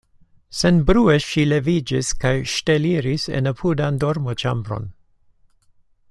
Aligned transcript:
Senbrue 0.59 1.17
ŝi 1.25 1.43
leviĝis 1.49 2.09
kaj 2.23 2.33
ŝteliris 2.53 3.27
en 3.41 3.51
apudan 3.55 4.01
dormoĉambron. 4.05 4.89